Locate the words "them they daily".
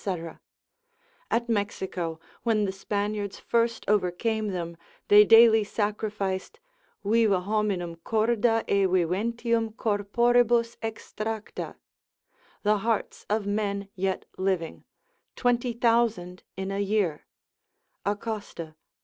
4.47-5.63